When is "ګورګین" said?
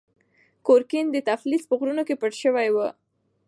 0.65-1.07